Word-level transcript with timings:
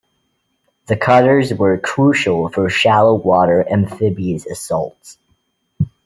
The 0.87 0.97
cutters 0.97 1.53
were 1.53 1.77
crucial 1.77 2.49
for 2.49 2.67
shallow-water 2.71 3.63
amphibious 3.71 4.47
assaults. 4.47 5.19